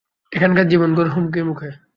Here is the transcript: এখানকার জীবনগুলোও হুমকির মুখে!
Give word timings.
এখানকার 0.31 0.65
জীবনগুলোও 0.67 1.13
হুমকির 1.15 1.45
মুখে! 1.45 1.69